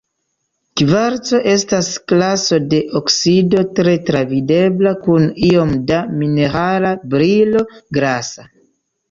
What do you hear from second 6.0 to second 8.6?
minerala brilo grasa.